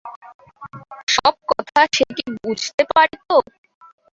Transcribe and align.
সব 1.07 1.33
কথা 1.49 1.81
সে 1.93 2.05
কি 2.17 2.25
বুঝতে 2.37 2.83
পারিত। 2.93 3.29